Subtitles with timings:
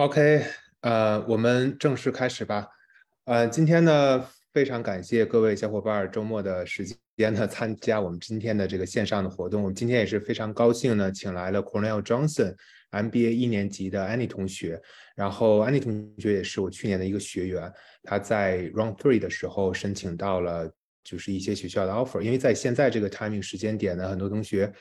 [0.00, 0.42] OK，
[0.80, 2.66] 呃，我们正式开始吧。
[3.26, 6.86] 呃，今天呢，非常感谢各位小伙伴周末的时
[7.18, 9.60] 间呢，参加我们今天的这个线上的活动。
[9.60, 12.54] 我们今天也是非常高兴呢，请来了 Cornell Johnson
[12.92, 14.80] MBA 一年级的 Annie 同学。
[15.14, 17.70] 然后 Annie 同学也是我去年的一个学员，
[18.02, 20.72] 他在 Round Three 的时候申请到了
[21.04, 22.22] 就是一些学校的 offer。
[22.22, 24.72] 因为在现在这个 timing 时间点呢，很多同学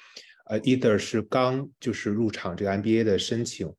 [0.45, 3.69] 呃 either 是刚就是入场这个 MBA 的申请。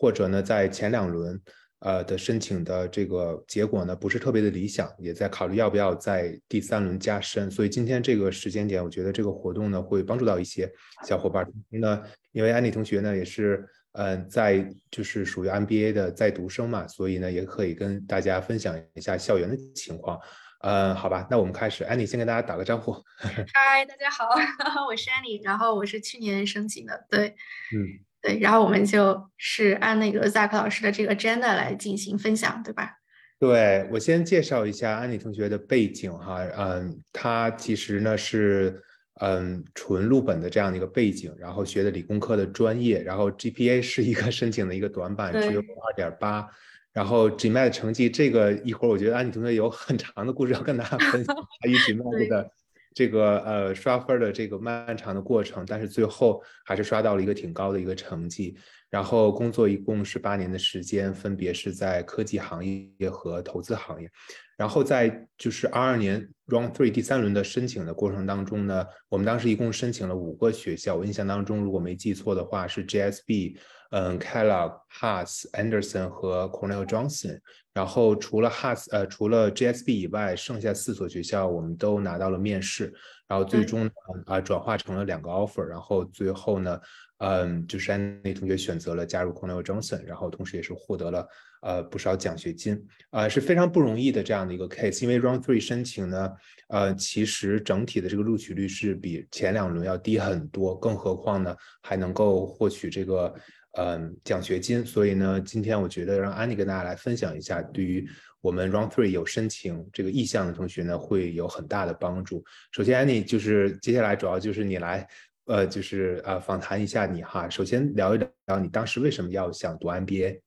[0.00, 1.38] 或者呢，在前两轮，
[1.80, 7.50] 呃的申请的这个结果呢，不是特别的理想，也在考虑要不要在第三轮加深。
[7.50, 10.72] 所以今天这个时间点，我觉得这个活动呢，会帮助到一些
[11.06, 11.46] 小伙伴。
[11.68, 20.18] 那因为安妮同学呢，也是嗯在就是属于 MBA 的在读生嘛，所以呢，也可以跟大家分享一下校园的情况。
[20.62, 21.84] 嗯，好吧，那我们开始。
[21.84, 22.92] 安妮先跟大家打个招呼。
[23.52, 24.24] 嗨，大家好，
[24.88, 27.34] 我是安妮，然后我是去年申请的，对，
[27.76, 28.00] 嗯。
[28.22, 32.92] 对，然后我们就是按那个 Zack 老师的这个 agenda 来进行分享，对吧？
[33.38, 38.82] 对我先介绍一下安妮同学的背景哈，嗯，她其实呢是
[39.22, 46.46] 嗯纯录本的这样的一个背景，然后学的理工科的专业，然后 GPA 是一个申请的一个短板，只有二点八，
[46.92, 52.50] 然后 GMAT 成绩这个一会儿我觉得安妮同学有很长的故事要跟大家分享，关于 GMAT 的。
[52.94, 58.56] 这个呃刷分的这个漫长的过程，但是最后还是刷到了一个挺高的一个成绩。
[58.88, 64.10] 然后工作一共是八年的时间，分别是在科技行业和投资行业。
[64.56, 70.96] 然后在就是二二年 Round Three 第三轮的申请的过程当中呢，我们当时一共申请了五个学校。
[70.96, 73.56] 我印象当中，如果没记错的话，是 GSB、
[73.92, 77.38] 嗯 Kellogg、Haas、Anderson 和 Cornell Johnson。
[77.72, 82.92] 然后除了 Haas 呃除了 GSB 以外，剩下四所学校我们都拿到了面试。
[83.28, 83.88] 然后最终
[84.26, 85.62] 啊转化成了两个 offer。
[85.62, 86.80] 然后最后呢。
[87.22, 91.28] 嗯，就是安内同学选择了加入 Cornell Johnson，然后同时也是获得了
[91.60, 95.02] 呃不少奖学金，呃是非常不容易的这样的一个 case。
[95.02, 96.32] 因为 Round Three 申请呢，
[96.68, 103.34] 呃其实整体的这个录取率是比前两轮要低很多，更何况呢还能够获取这个
[103.72, 104.84] 嗯奖学金。
[104.84, 108.08] 所以呢，今天我觉得让安妮跟大家来分享一下，对于
[108.40, 112.44] 我们 Round Three 有申请这个意向的同学呢，会有很大的帮助。
[112.72, 115.06] 首先，安妮就是接下来主要就是你来。
[115.46, 117.48] 呃，就是呃，访谈一下你哈。
[117.48, 120.40] 首先聊一聊你当时为什么要想读 MBA？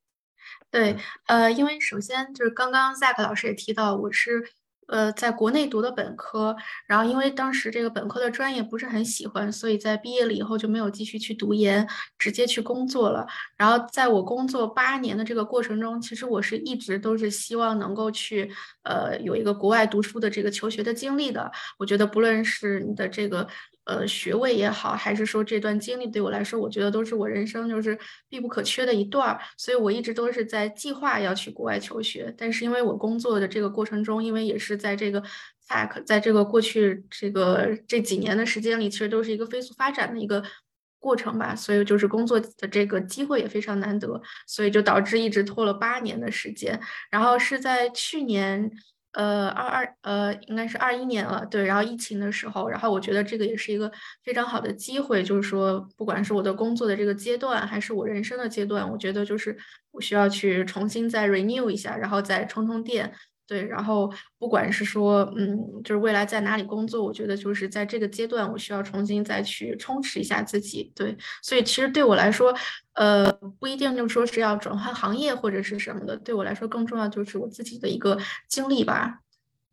[0.72, 0.96] 对，
[1.28, 4.42] 呃，因为首先就是刚刚 Zack 老师也提到，我是。
[4.88, 6.56] 呃，在国内读的本科，
[6.88, 13.26] 然后因为当时这个本科的专业不是很喜欢，所以在毕业了以后就没有继续去读研，直接去工作了。
[13.58, 18.52] 然后在我工作八年的这个过程中，其实我是一直都是希望能够去
[18.84, 21.52] 呃有一个国外读书的这个求学的经历的。
[21.78, 23.48] 我觉得不论是你的这个
[23.86, 29.40] 呃学位也好，还是说这段经历对我来说，我觉得都是我人生就是必不可缺的一段儿。
[29.58, 34.74] 所以我一直都是在计划要去国外求学，但是因为我工作的这个过程中，因为也是。
[34.84, 35.24] 在这个
[35.70, 40.44] tech，在这个过去这个这几年的时间里，其实都是一个飞速发展的一个
[41.00, 46.78] 过程吧，所以就是工作的这个机会也非常难得，所以就导致一直拖了八年的时间。
[47.10, 48.70] 然后是在去年，
[49.14, 53.92] 呃，二二呃，应该是二一年了，对，然后疫情的时候，然后我觉得这个也是一个
[54.24, 59.56] 非常好的机会，就是说，不管是我的工作的这个阶段，还是我人生的阶段，我觉得就是
[59.92, 63.14] 我需要去重新再 renew 一下，然后再充充电。
[63.54, 70.92] 对，然后不管是说，嗯，就是未来在哪里工作，我觉得就是在这个阶段，我需要重新再去充实一下自己。
[70.96, 72.52] 对，所以其实对我来说，
[72.94, 78.18] 呃，不一定就说是要转换行业或者是什么的，对我来说更重要就是我自己的一个
[78.50, 79.20] 经历吧，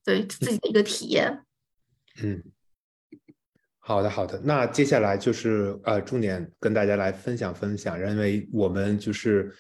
[0.05, 1.41] 对自己的一个体验。
[2.23, 2.43] 嗯，
[3.79, 4.39] 好的，好的。
[4.45, 9.51] 那接下来就是呃，重点跟大家来分享分享，因为我们就是。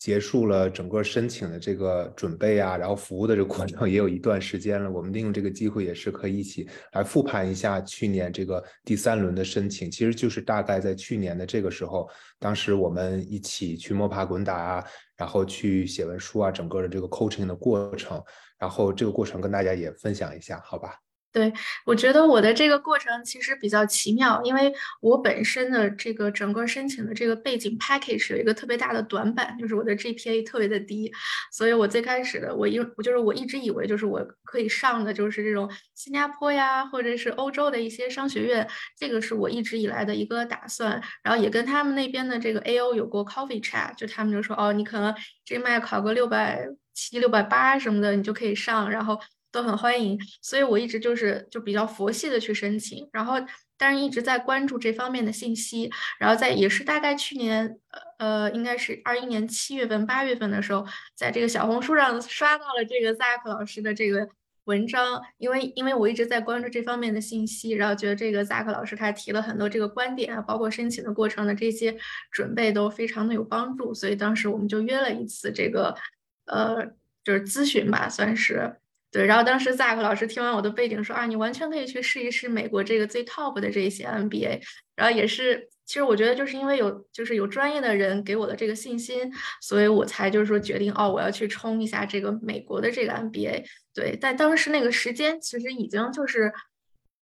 [0.00, 4.90] 结束了整个申请的这个准备啊，然后服务的这个过程 也有一段时间了。
[4.90, 12.08] 我们利用这个机会也是可以一起来复盘一下去年这个第三轮的申请，其实就是大概在去年的这个时候，
[12.38, 14.84] 当时我们一起去摸爬滚打啊，
[15.18, 18.20] 然后去写文书啊，整个的这个 coaching 的过程，
[18.58, 20.94] 然后这个过程跟大家也分享一下，好吧？
[21.32, 21.52] 对，
[21.86, 31.12] 我觉得我的这个过程其实比较奇妙，因为我本身的这个整个申请的这个背景 package 有一个特别大的短板，就是我的 GPA 特别的低，
[31.52, 38.68] 所以我最开始的我一我就是我一直以为就是我可以上的就是这种新加坡呀，或者是欧洲的一些商学院，
[38.98, 49.20] 这个是我一直以来的一个打算，然后也跟他们那边的这个 AO 有过 coffee chat，就他们就说哦，你可能这麦考个六百七、六百八什么的，你就可以上，然后。
[49.52, 53.34] 都很欢迎，所以我一直就是就比较佛系的去申请，然后
[53.76, 57.78] 但是一直在关注这方面的信息，然后在也是大概去年，
[58.18, 60.86] 呃，应该是二一年七月份、八月份的时候，
[61.16, 64.28] 在这个小红书上刷到了这个 Zack 老师的这个
[64.64, 71.96] 文章，因为因为我一直在关注这方面的信息，然后觉得这个 Zack 老师他提了很多这个观点啊，包括申请的过程的这些
[72.30, 75.96] 准备都非常的有帮助，所以当时我们就约了一次这个，
[76.44, 76.84] 呃，
[77.24, 78.76] 就是咨询吧，算是。
[79.12, 84.62] 对，然后当时 Zack 老师听完我的背景说啊，你完全可以去试一试美国这个最 top 的这些 MBA。
[84.94, 89.28] 然后也是，其实我觉得就是因为有就是有专业的人给我的这个信心，
[89.60, 93.64] 所以我才就是说决定哦，我要去冲一下这个美国的这个 MBA。
[93.92, 96.52] 对，但当时那个时间其实已经就是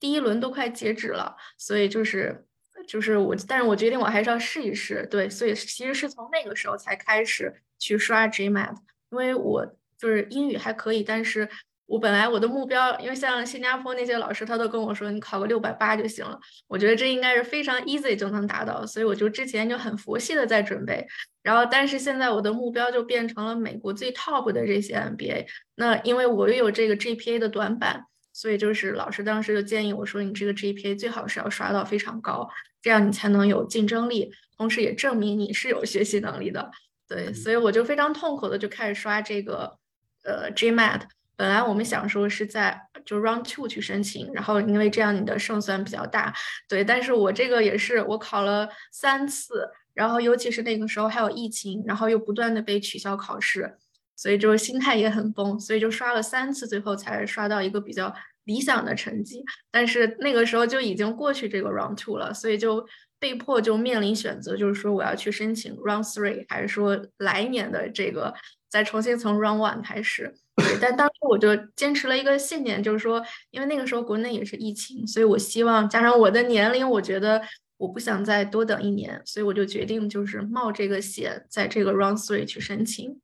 [0.00, 2.44] 第一轮都快截止了，所以就是
[2.88, 5.06] 就是我，但是我决定我还是要试一试。
[5.08, 8.74] 对，所以其实是从那个时候才开始去刷 GMAT，
[9.12, 9.64] 因为我
[9.96, 11.48] 就是英语还可以，但是。
[11.86, 16.38] 我本来我的目标，因为像新加坡那些老师，他都跟我说你考个六百八就行了。
[16.66, 21.06] 我觉得这应该是非常 easy 就能达到，所以我就之前就很佛系的在准备。
[21.42, 25.46] 然后，但是现在我的目标就变成了美国最 top 的这些 MBA。
[25.76, 32.48] 那因为我又有这个 GPA 的短板，所以就是老师当时就建议我说，你这个 GPA 最好是要刷到非常高，
[32.82, 36.68] 这样你才能有竞争力，同时也证明你是有学习能力的。
[37.06, 39.78] 对，所以我就非常痛苦的就开始刷这个
[40.24, 41.02] 呃 GMAT。
[41.36, 46.34] 本来我们想说是在就 round two 去申请，然后因为这样你的胜算比较大，
[46.66, 46.82] 对。
[46.82, 53.76] 但是我这个也是我考了三次，然后尤其是那个时候还有疫情，然后又不断的被取消考试，
[54.16, 59.44] 所以就心态也很崩，所以就刷了三次，最后才刷到一个比较理想的成绩。
[59.70, 62.86] 但是那个时候就已经过去这个 round two 了，所以就
[63.18, 68.32] 被迫就面临选择，就是说我要去申请 round three，还是说来年的这个
[68.70, 70.34] 再重新从 round one 开始。
[70.81, 77.43] 但当时我就坚持了一个信念，就是说，因为那个时候国内也是疫情，所以我希望加上我的年龄，我觉得
[77.76, 83.20] 我不想再多等一年，所以我就决定就是冒这个险，在这个 round three 去申请。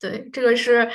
[0.00, 0.90] 对，这个是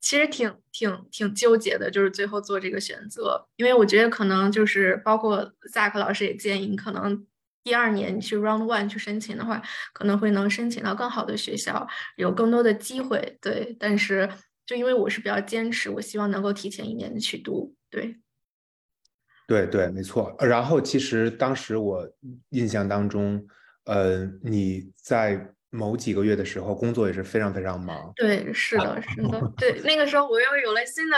[0.00, 7.24] 其实挺挺挺纠结的，就是最后做这个选择，因为我觉得可能就是包括 Zack 老师也建议，你可能
[7.62, 11.86] 第二年去 round one 去申请的话，可能会能申请到更好的学校，
[12.16, 13.38] 有更多的机会。
[13.40, 14.28] 对，但是。
[14.66, 17.74] 就因为我是比较坚持，我希望能够提前一年去读。
[17.90, 18.16] 对，
[19.46, 20.34] 对对，没错。
[20.40, 22.08] 然后其实当时我
[22.50, 23.44] 印象当中，
[23.84, 28.12] 呃，你在某几个月的时候工作也是非常非常忙。
[28.16, 29.52] 对，是的，是的。
[29.56, 31.16] 对，那个时候我又有了新的。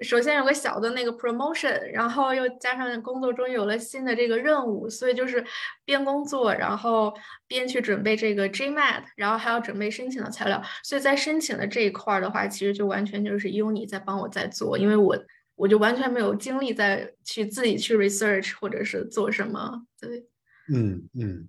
[0.00, 5.44] 首先有个小的那个 promotion，然后又加上工作中有了新的这个任务，所以就是
[5.84, 7.12] 边工作，然后
[7.48, 10.62] 边去准备这个 GMAT，然后还要准备申请的材料。
[10.84, 15.16] 所以在申请的这一块的话，其实就完全就是 Uni 在帮我在做，因为我
[15.56, 19.82] 我就完全没有精力再去自己去 research 或者是做什么。
[20.00, 20.26] 对，
[20.72, 21.48] 嗯嗯。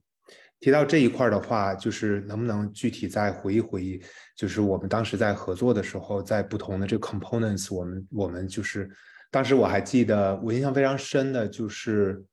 [0.63, 4.01] 提到这一块的话，就是能不能具体再回忆回忆，
[4.33, 8.89] 就是我们当时在合作的时候，在不同的这个 components，我们我们就是
[9.29, 12.23] 当时我还记得，我印象非常深的就是，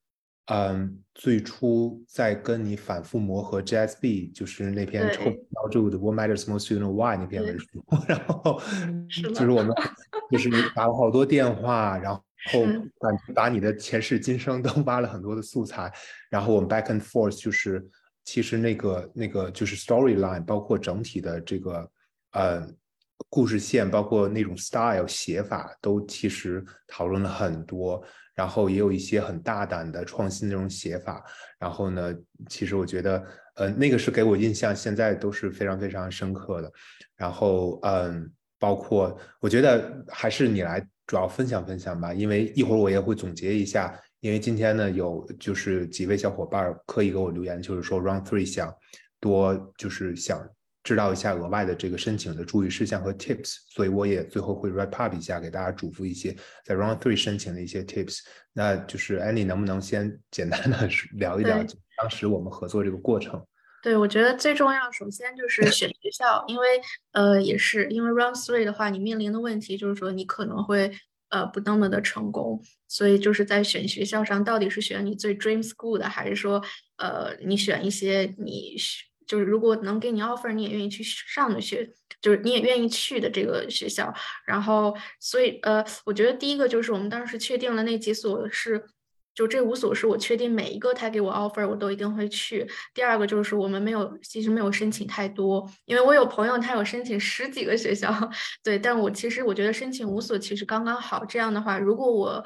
[0.46, 8.62] 嗯，最初在跟你反复磨合 JSB，就是那篇超标注的 What Matters Most to Know Why 那篇文书， 然后
[9.08, 9.74] 就是我们
[10.30, 12.22] 就是你打了好多电话，然后
[13.00, 15.92] 把把你的前世今生都挖了很多的素材，
[16.30, 17.84] 然后我们 back and forth 就是。
[18.24, 21.90] 其实那个那个就是 storyline，包括整体的这个
[22.32, 22.68] 呃
[23.28, 28.02] 故事线，包括那种 style 写法，都其实讨论了很多。
[28.32, 31.22] 然后也有一些很大胆的创新那种写法。
[31.58, 32.14] 然后呢，
[32.48, 33.22] 其实我觉得
[33.56, 36.72] 呃那个是给我印象，现在都是非常非常深刻的。
[37.16, 44.00] 然后嗯，包括我觉得还是你来主要分享分享吧，因为一会儿我也会总结一下。
[44.20, 48.74] 因为今天呢，有就是几位小伙伴刻意给我留言，就是说 Round Three 想
[49.18, 50.46] 多就是想
[50.82, 56.36] 知道一下额外的这个申请的注意事项和 Tips，所以我也最后会 wrap up 一下，给大家嘱咐一些
[56.66, 58.18] 在 Round Three 申请的一些 Tips。
[58.52, 61.64] 那就是 Annie 能不能先简单的聊一聊
[61.96, 63.42] 当时我们合作这个过程？
[63.82, 66.66] 对，我觉得最重要，首先就是选学校，因为
[67.12, 70.92] 呃也是因为 Round Three 的话，你面临的问题就是说你可能会。
[71.30, 76.62] 呃，不那么的成功，所以就是在选学校上，到底是选你最 dream school 的，还是说，
[76.98, 78.76] 呃，你选一些你
[79.26, 81.88] 就是如果能给你 offer，你也愿意去上的学，
[82.20, 84.12] 就是你也愿意去的这个学校。
[84.46, 88.84] 然后，所以呃，我觉得第一个就是我们当时确定了那几所是。
[89.34, 92.68] 就这五所是我确定每一个他给我 offer 我都一定会去。
[92.92, 98.12] 第二个就是我们没有，其实没有申请太多，因为我有朋友他有申请十几个学校，
[98.62, 101.24] 对，但我其实我觉得申请五所其实刚刚好。
[101.24, 102.44] 这样的话，如果我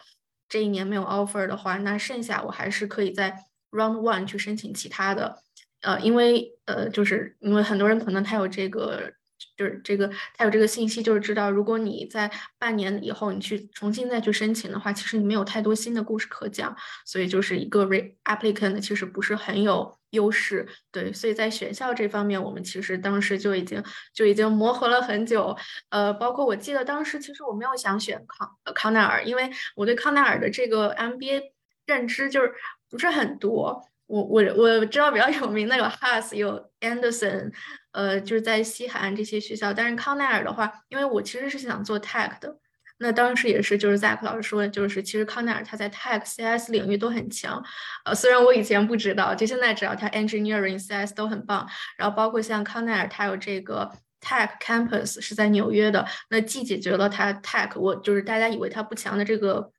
[0.48, 3.34] 这一年没有 offer 的话，那剩下我还是可以在
[3.70, 5.42] round one 去申请其他的。
[5.80, 9.12] 呃，因为呃，就是因为很多人可能他有这个。
[9.56, 16.74] 就是这个，他有这个信息，就是知道，如果你在半年以后你去重新再去申请的话，其实你没有太多新的故事可讲，
[17.04, 20.66] 所以就是一个 re applicant 其实不是很有优势。
[20.90, 25.56] 对，所以在选校这方面，我们其实当时就已经就已经磨合了很久。
[25.90, 31.42] 呃，包括我记得当时其实我没有想选康康奈尔，因为我对康奈尔的这个 MBA
[31.86, 32.52] 认知就是
[32.90, 33.84] 不是很多。
[34.06, 37.52] 我我我知道比较有名的有 Haas 有 Anderson。
[37.94, 42.58] 呃，就是在西海岸这些学校，但是康奈尔的话，因为我其实是想做 tech 的，
[42.98, 47.62] 那当时也是就是 Zack 老师说，就是其实康奈尔他在 tech、CS 领域都很强，
[48.04, 59.70] 呃，虽然我以前不知道，就现在知道他 engineering、CS 都很棒，然后包括像康奈尔，他有这个 tech campus 是在纽约的，那既解决了他 tech，我就是大家以为他不强的这个。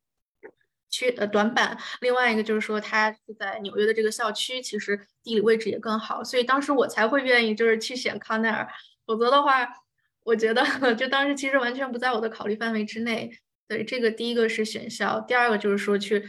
[0.95, 8.65] 缺呃短板，另外一个就是说，它是在纽约的这个校区，其实地理位置也更好，所以当时我才会愿意就是去选康奈尔，
[9.05, 9.67] 否则的话，
[10.23, 10.63] 我觉得
[10.95, 13.29] 就当时其实完全不在我的考虑范围之内。
[13.67, 16.23] 对，这个第一个是选校，第二个就是说去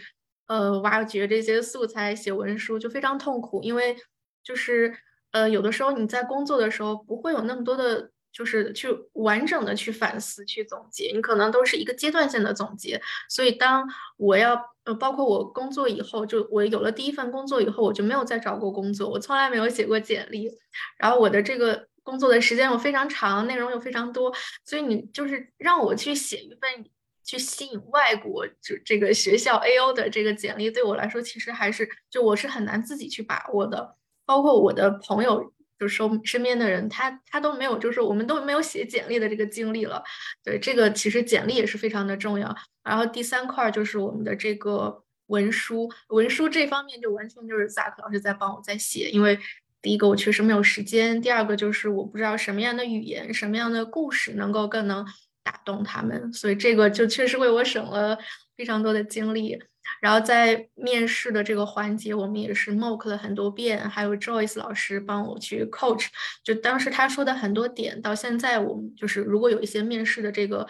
[0.48, 3.96] 呃挖掘这些素材写文书就非常痛苦，因为
[4.42, 4.92] 就是
[5.30, 8.10] 呃有的时候你在工作的时候不会有那么多的。
[8.36, 13.00] 就是去完整的去反思、去总结，你可能都是一个阶段性的总结。
[13.30, 13.88] 所以，当
[14.18, 20.50] 我要呃，包括我工作以后，就我有了第一份工作以后，我就没有再找过工作，我从来没有写过简历。
[20.98, 24.30] 然后我的这个工作的时间又非常长，内容又非常多，
[24.66, 26.84] 所以你就是让我去写一份
[27.24, 33.96] 去吸引外国就这个学校 A O 的这个简历，对我来说其实还是就我是很难自己去把握的。
[34.26, 35.54] 包括我的朋友。
[35.78, 40.02] 就是说，身边的人他他都没有，就是我们都没有写简历的这个经历了。
[40.42, 42.54] 对，这个其实简历也是非常的重要。
[42.82, 49.38] 然后第三块就是我们的这个文书，文书这方面就完全就是 Zack 老师在帮我在写，因为
[49.82, 55.04] 第一个我确实没有时间，第二个就是我不知道什么样的语言、什么样的故事能够更能
[55.42, 58.18] 打动他们，所以这个就确实为我省了
[58.56, 59.60] 非常多的精力。
[60.00, 66.06] 然后在面试的这个环节，我们也是 mock 了很多遍，还有 Joyce 老师帮我去 coach。
[66.42, 70.68] 就当时他说的很多点，到现在我们就是如果有一些面试的这个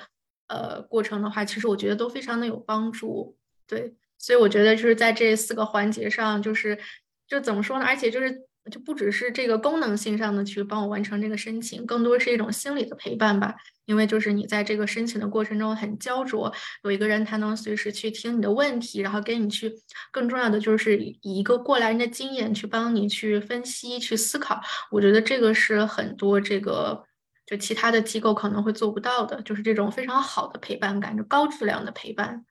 [0.49, 3.37] 呃过程的话，其实我觉得都非常的有帮助。
[3.67, 6.79] 对，所以我觉得就是在这四个环节上，就是
[7.27, 7.85] 就怎么说呢？
[7.85, 13.55] 而且就是就不只是这个功能性上的去帮我完成这个申请，更多是一种心理的陪伴吧。
[13.85, 19.73] 因为就是你在这个申请的过程中很焦灼，有一个人他能随时去听你的问题，然后给你去
[20.11, 24.61] 更重要的就是以一个过来人的经验去帮你去分析、去思考。
[24.91, 27.01] 我觉得这个是很多这个
[27.47, 32.45] 就其他的机构可能会做不到的，就是这种非常好的陪伴感，就高质量的陪伴。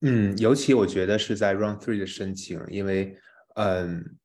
[0.00, 3.18] 嗯，尤其我觉得是在 Round Three 的申请，因为
[3.56, 4.16] 嗯，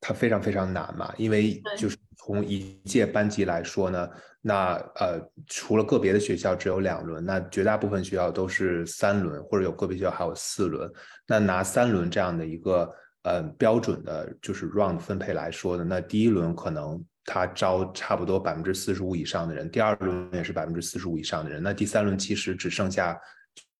[0.00, 4.08] 它非常非常难嘛，因为就是从一届班级来说呢。
[4.40, 10.88] 那呃，除了个别的学校只有两轮，那绝大部分学校都是三轮，或者有个别学校还有四轮。
[11.26, 12.88] 那拿三轮这样的一个
[13.22, 23.18] 呃标准的，就是 round 分配来说的，那第一轮可能他招差不多百分之四十五以上的人，第二轮也是百分之四十五以上的人，那第三轮其实只剩下。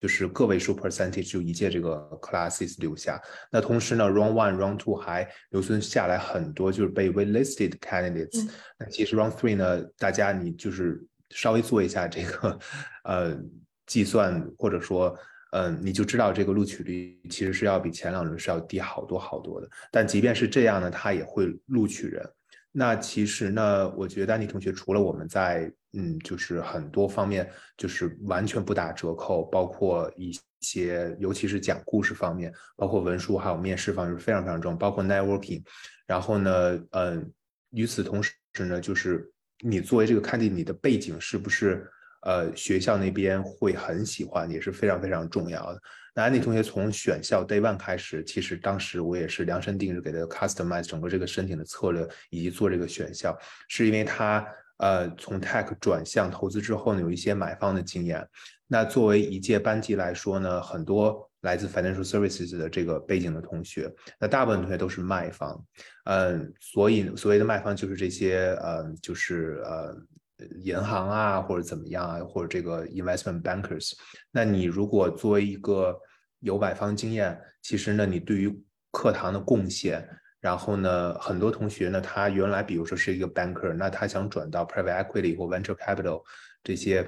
[0.01, 8.47] 就是个位数 percentage 就一届这个 classes 留下，那同时呢，round one、round two 还留存下来很多就是被 waitlisted candidates。
[8.79, 12.59] 那其实 round three 呢，大家你就是稍微做一下这个
[13.05, 13.39] 呃
[13.87, 15.17] 计算，或者说
[15.53, 19.69] 嗯，你就知道这个录取率其实是要比前两轮是要低好多好多的。
[19.91, 22.23] 但即便是这样呢，他也会录取人。
[22.71, 35.63] 那其实呢，我觉得丹尼同学除了我们在嗯，就是很多方面就是完全不打折扣，包括一些尤其是讲故事方面，包括文书还有面试方面非常非常重，包括 networking。
[36.07, 37.33] 然后呢，嗯，
[37.71, 41.91] 与此同时呢，就是你作为这个 candidate，你的背景是不是
[42.23, 45.81] 呃学校那边会很喜欢，也是非常非常重要的。
[46.15, 53.37] 那安妮同学从选校 day one 开始，其实当时我也是量身定制给他 customize 整个这个申请的策略以及做这个选校，
[53.69, 54.47] 是因为他
[54.79, 58.27] 呃从 tech 转向投资之后呢，有一些买方的经验。
[58.67, 65.65] 那作为一届班级来说呢，很多来自 financial services 的这个背景的同学，那大部分同学都是卖方，
[66.05, 69.97] 嗯，所以所谓的卖方就是这些呃，就是呃。
[70.61, 73.93] 银行啊，或者怎么样啊，或者这个 investment bankers，
[74.31, 75.99] 那你如果作为一个
[76.41, 80.07] 有买方经验，其实呢，你对于课堂的贡献，
[80.47, 86.23] 然后呢，很多同学呢，他原来比如说是一个 banker，那他想转到 private equity 或 venture capital
[86.63, 87.05] 这些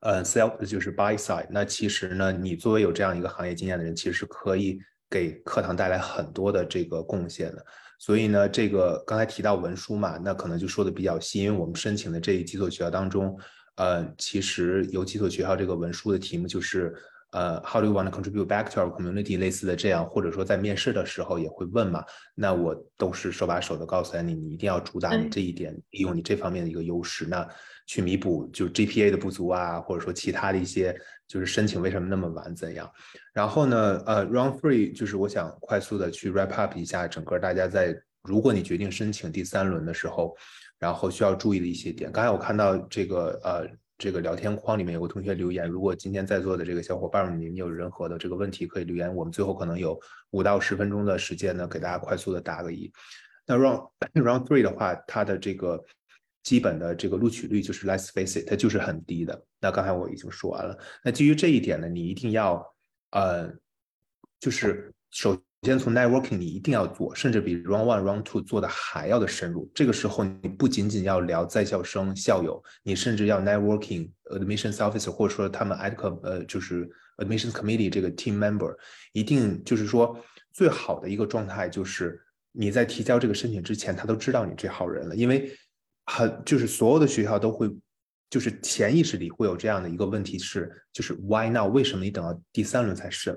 [0.00, 1.46] 呃，sell 就是 buy side。
[1.48, 7.64] 那其实呢，你作为有这样一个行业经验的人，其实是可以给课堂带来很多的这个贡献的。
[7.98, 13.34] 所以呢，这个刚才提到文书嘛，那可能就说的比较细，因为我们申请的这几所学校当中，
[13.76, 16.94] 呃，其实有几所学校这个文书的题目就是。
[17.32, 19.38] 呃，How do you want to contribute back to our community？
[19.38, 22.02] 类似的这样，或者说在面试的时候也会问嘛。
[22.34, 27.46] 那我都是手把手的告诉你，你一定要主打你这一点，利用你这方面的一个优势，那
[27.86, 32.90] 去弥补就是 GPA 的不足啊，或者说其他的一些就是申请为什么那么晚怎样。
[33.34, 40.34] 然后呢，呃，Round Three 就是我想快速的去 wrap up 一下整个大家在如果你决定申请第三轮的时候，
[40.78, 42.10] 然后需要注意的一些点。
[42.10, 43.68] 刚才我看到这个呃。
[43.98, 50.00] 这个聊天框里面有个同学留言，如果今天在座的这个小伙伴们，你们有任何的这个问题可以留言，我们最后可能有
[50.30, 52.90] 五到十分钟的时间呢，给大家快速的答个疑。
[53.44, 55.84] 那 round round three 的话，它的这个
[56.44, 59.44] 基本的这个录取率就是 let's face it，它就是很低的。
[59.60, 60.78] 那刚才我已经说完了。
[61.02, 62.64] 那基于这一点呢，你一定要
[63.10, 63.52] 呃，
[64.38, 65.36] 就是首。
[65.62, 69.68] 首先从 networking 你一定要做，甚至比 round one、round two 做的还要的深入。
[69.74, 78.72] 这个时候你不仅仅要聊在校生、校友，你甚至要 networking admissions officer，或者说他们 ad 呃就是 admissions committee 这个 team member，
[79.12, 80.16] 一定就是说
[80.52, 82.20] 最好的一个状态就是
[82.52, 85.52] 你在提交这个申请之前，他都知道你这号人了，因为
[86.06, 87.68] 很就是所有的学校都会
[88.30, 91.66] 就是潜意识里会有这样的一个问题是，就是 why now？
[91.68, 93.36] 为什么你等到第三轮才审？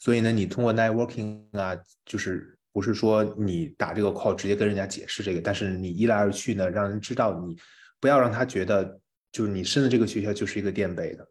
[0.00, 7.56] 所以呢，你通过 networking 啊，就是不是说你打这个 call 直接跟人家解释这个，但是你一来二去呢，让人知道你
[8.00, 8.98] 不要让他觉得
[9.30, 11.28] 就是你申的这个学校就是一个垫背的，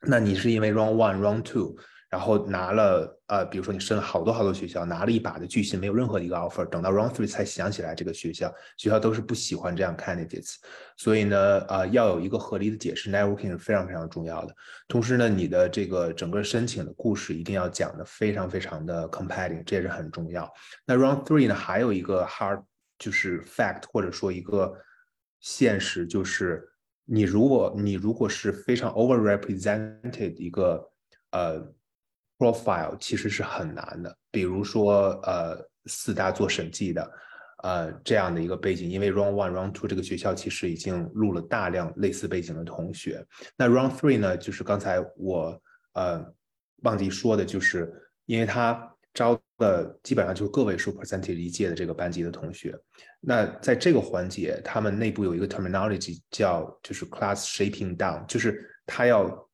[0.00, 1.76] 那你是因为 round one round two。
[2.16, 10.54] 然后拿了呃，比如说你申了好多好多学校，拿了一把的巨信，没有任何一个 offer，等到 round three 才想起来这个学校，学校都是不喜欢这样 candidates，
[10.96, 14.54] 所以呢，呃，要有一个合理的解释，networking 是非常非常重要的。
[14.88, 20.50] 同时呢，你的这个整个申请的故事一定要讲的非常非常的 compelling，这也是很重要。
[20.86, 22.62] 那 round three 呢，还有一个 hard
[22.98, 24.74] 就是 fact 或者说一个
[25.40, 26.66] 现实，就是
[27.04, 30.90] 你如果你如果是非常 overrepresented 一个
[31.32, 31.75] 呃。
[32.38, 37.10] Profile 其实是很难的，比如说呃四大做审计的，
[37.62, 43.24] 呃这样的一个背景，因为 round one round two 这个学校其实已经录了大量类似背景的同学，
[43.56, 45.58] 那 round three 呢，就是刚才我
[45.94, 46.22] 呃
[46.82, 47.90] 忘记说的，就是
[48.26, 52.78] 因为他招的基本上就是个位数 percentage 一届的这个班级的同学，
[53.20, 59.45] 那在这个环节，他们内部有一个 terminology 叫就是 class shaping down，就是他要。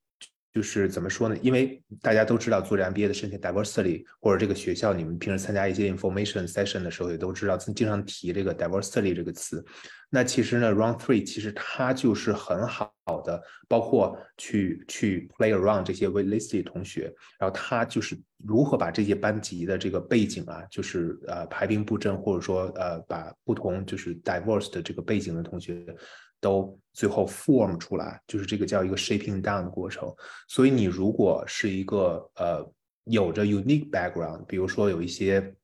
[0.53, 1.37] 就是怎么说呢？
[1.41, 9.65] 因为大家都知道做这 MBA 的申请 diversity，或者这个学校你们平时参加一些 information session 的时候也都知道，经常提这个 diversity 这个词。
[10.11, 12.93] 那其实呢，round three 其实它就是很好
[13.25, 25.83] 的，包括去去 play around 这些 waitlisted 同学，然后他就是如何把这些班级的这个背景啊，就是呃排兵布阵，或者说呃把不同就是 diverse 的这个背景的同学。
[26.43, 30.13] 都最后 form 出来，就是这个叫一个 shaping down 的过程。
[30.49, 32.69] 所以你如果是一个呃
[33.05, 35.55] 有着 unique background，比如说有一些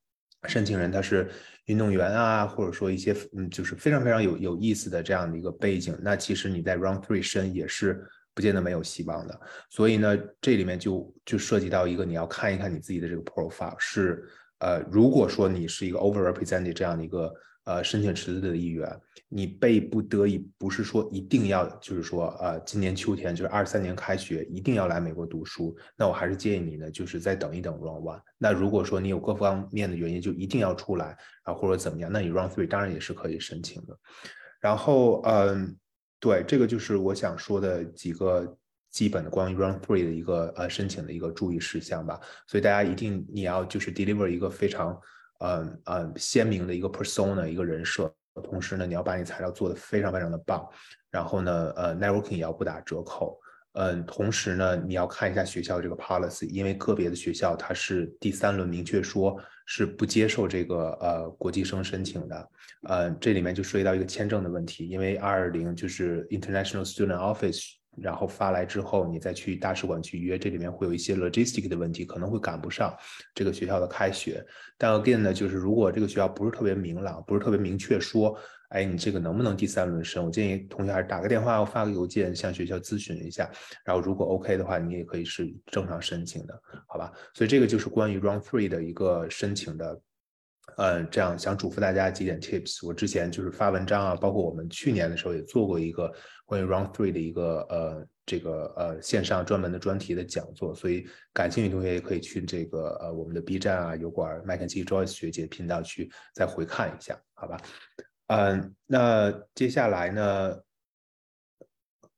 [0.44, 1.28] 申请人他是
[1.64, 8.00] 运动员啊，或者说一些嗯就是非常非常有有意思的这样的一个背景，那其实你在 round three 申也是
[8.32, 9.40] 不见得没有希望的。
[9.68, 14.24] 所以呢，这里面就就涉及到一个你要看一看你自己的这个 profile 是
[14.60, 17.34] 呃，如果说你是一个 overrepresented 这样的一个。
[17.68, 18.90] 呃，申请池子的一员，
[19.28, 28.18] 你被不得已不是说一定要，就是说，呃，今年秋天就是二三年开学一定要来美国读书，那我还是建议你呢，就是再等一等 round one。
[28.38, 33.94] 那如果说你有各方面的原因，就一定要出来啊，或者怎么样，那你 round three 当然也是可以申请的。
[34.62, 35.76] 然后，嗯，
[36.18, 38.56] 对，这个就是我想说的几个
[38.90, 42.18] 基本的关于 round three 的一个呃申请的一个注意事项吧。
[42.46, 44.98] 所以大家一定你要就是 deliver 一个非常。
[45.38, 48.12] 嗯嗯，鲜明的一个 persona，一个人设。
[48.42, 50.64] 同时呢，你要把你材料做得非常非常的棒。
[51.10, 53.38] 然后呢，呃，networking 也要不打折扣。
[53.72, 62.48] 嗯，同时呢，你要看一下学校这个 policy，因为个别的学校它是第三轮明确说是不接受这个呃国际生申请的。
[62.88, 67.77] 呃，这里面就涉及到一个签证的问题，因为二二零就是 International Student Office。
[67.96, 72.96] 然后发来之后，你再去大使馆去约，这里面会有一些 logistic 的问题，可能会赶不上
[73.34, 74.44] 这个学校的开学。
[74.76, 80.24] 但 again 呢，就是如果这个学校不是特别明朗，不是特别明确说，哎，你这个能不能第三轮申？
[80.24, 83.50] 我建议同学还是打个电话发个邮件向学校咨询一下。
[83.84, 87.12] 然后如果 OK 的话，你也可以是正常申请的，好吧？
[87.34, 90.00] 所以这个就是关于 Round Three 的一个申请的。
[90.78, 92.86] 嗯，这样想嘱咐大家几点 tips。
[92.86, 96.12] 我之前就是发文章啊，包括我们去年的时候也做过一个
[96.46, 107.60] 关于 round three 的一个呃这个呃线上专门的专题的讲座，所以感兴趣同学也可以去这个呃我们的 B 站啊、油管麦肯锡 Joyce 学姐频道去再回看一下，好吧？
[108.28, 110.56] 嗯，那接下来呢，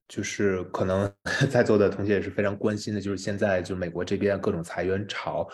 [0.07, 1.11] 就是可能
[1.51, 5.49] 在座的同学也是非常关心的，就是现在就美国这边各种裁员潮，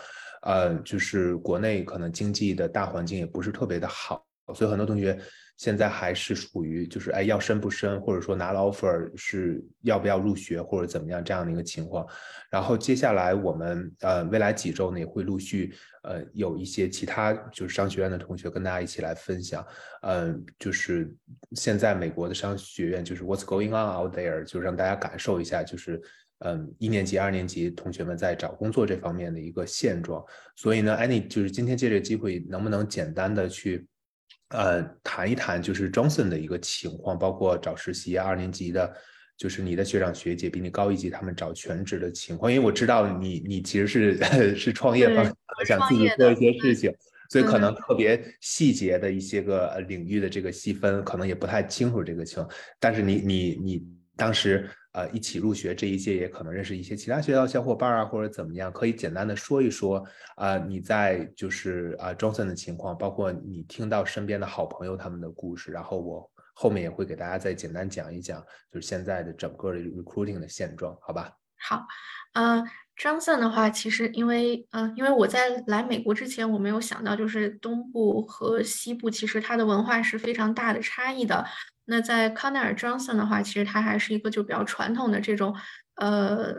[0.47, 5.19] 呃，就是国内可能经济的大环境也不是特别的好，所以很多同学。
[5.57, 12.05] 现在还是属于就是哎要升不升，或者说拿了 offer 是要不要入学或者怎么样这样的一个情况。
[12.51, 19.65] 然后接下来我们呃未来几周呢也会陆续呃有一些其他就是商学院的同学跟大家一起来分享，
[20.03, 21.11] 嗯，就是
[21.53, 25.99] 现在美国的商学院就是 what's going on out there，就让大家感受一下就是
[26.39, 30.23] 嗯一年级二年级同学们在找工作这方面的一个现状。
[30.55, 33.87] 所以呢，Annie 就是今天借这个机会能不能简单的去。
[34.51, 38.95] 呃，谈一谈就是 Johnson 的一个情况，包括找实习二年级的，
[39.35, 42.49] 就是你的学长学姐比你高一级，他们找全职的情况。
[42.49, 45.25] 因为我知道你，你其实是 是创业方，
[45.65, 46.89] 想自己做一些事情，
[47.29, 52.41] 所以可能特别细节的一些个领域的这个细分，可能也不太清楚这个情。
[52.79, 54.69] 但是你，你，你当时。
[54.93, 60.03] 呃，一起入学这一届也可能认识一些其他学校小伙伴啊，或者怎么样，可以简单的说一说
[60.37, 71.31] 啊，你在就是啊，Johnson 的情况，包括你听到身边的好朋友他们的故事，然后我后面也会给大家再简单讲一讲，就是现在的整个的 recruiting 的现状，好吧？
[71.59, 71.85] 好，
[72.33, 72.63] 呃
[72.97, 81.45] ，Johnson 的话，其实因为呃，因为我在来美国之前，我没有想到就是东部和西部其实它的文化是非常大的差异的。
[81.89, 85.55] 那在康奈尔 Johnson 的话，其实它还是一个就比较传统的这种，
[85.95, 86.53] 呃，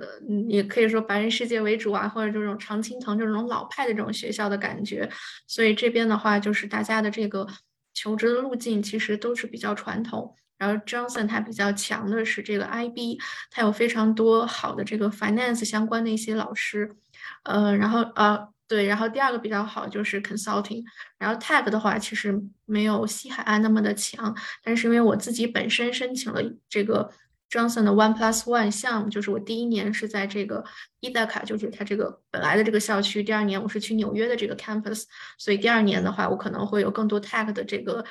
[0.49, 5.09] 也可以说白人世界为主啊，或者这种常青藤这种老派的这种学校的感觉。
[5.47, 7.47] 所以这边的话，就是大家的这个
[7.93, 10.35] 求职的路径其实都是比较传统。
[10.57, 13.19] 然后 Johnson 它比较强的是这个 IB，
[13.51, 16.97] 它有非常多好的这个 finance 相关的一些老师，
[17.45, 18.49] 呃，然后呃。
[18.69, 20.85] 对，然后第二个比较好就是 consulting，
[21.17, 27.11] 然后 tech 的话其实没有西海岸那么的强，但是因为我自己本身申请了这个
[27.51, 30.63] Johnson 的 One Plus One 项目，就是我第一年是在这个
[31.01, 35.05] 伊达卡，就是它这个本来的这个校区，第二年我是去纽约的这个 campus，
[35.39, 38.05] 所以第二年的话我可能会有更多 tech 的这个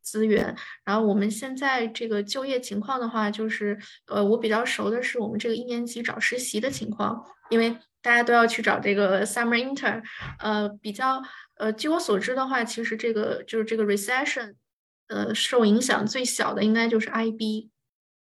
[0.00, 0.54] 资源。
[0.84, 7.76] 然后我们现在这个就业情况的话，就是呃我比较熟的是我们这个一年级找实习的情况，因为。
[8.04, 10.02] 大家都要去找这个 summer intern，
[10.38, 11.22] 呃，比较，
[11.56, 14.56] 呃，据我所知的话，其实这个就是这个 recession，
[15.08, 17.70] 呃，受影响最小的应该就是 IB，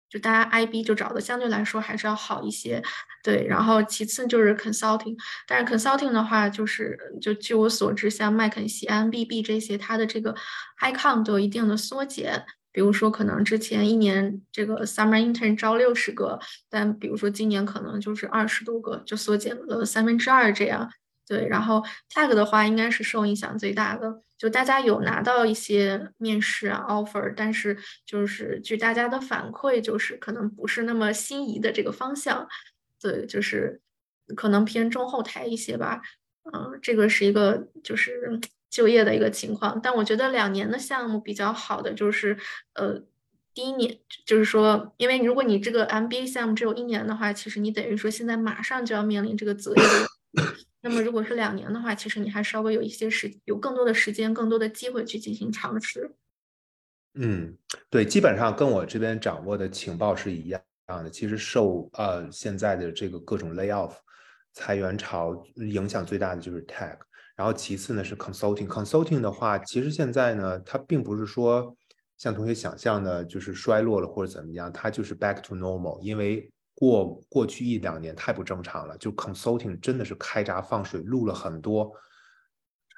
[0.09, 2.83] 就大家 IB 就找的相对来说还是要好一些，
[3.23, 5.15] 对，然后其次就是 consulting，
[5.47, 10.35] 但是 consulting 的话，就是就据我所知，像麦肯锡、MBB 这些，它的这个
[10.81, 12.47] icon 都有一定的缩减。
[12.77, 20.93] 比如说，可能之前一年这个 summer intern 招六十个，但比如说今年可能就是二十多个，就缩减了三分之二这样。
[21.27, 32.47] 对，然后 tag 的话应该是受影响最大的，就大家有拿到一些面试啊 offer，但是就是据大家的反馈，就是可能不是那么心仪的这个方向。
[33.01, 33.81] 对，就是
[34.37, 36.03] 可能偏中后台一些吧。
[36.53, 38.39] 嗯，这个是一个就是。
[38.71, 42.37] 就业的一个情况，但我觉得两年的项目比较好的就是，
[42.75, 43.01] 呃，
[43.55, 49.83] 第一年就是说，因为如果你这个 MBA 项目只有一年的话，其实你等于说现在马上就要面临这个择业。
[50.83, 56.13] 那么如果是两年的话，其实你还稍微有一些时，有更多的时间，更多的机会去进行尝试。
[57.15, 57.57] 嗯，
[57.89, 61.09] 对，基本上跟我这边掌握的情报是一样的。
[61.11, 63.95] 其实受呃现在的这个各种 layoff
[64.53, 66.99] 裁员潮影响最大的就是 tech。
[67.37, 71.77] 然后其次呢是 consulting，consulting 的话，其实现在呢，它并不是说
[72.17, 76.01] 像同学想象的，就是衰落了或者怎么样，它就是 back to normal。
[76.01, 81.93] 因为过过去一两年太不正常了，就 consulting 真的是开闸放水，录了很多，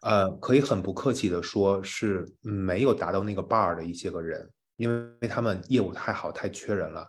[0.02, 4.88] 呃，可以很不客气的说，是没有达到那个 bar 的一些个人，因
[5.20, 7.08] 为他们业务太好，太缺人了。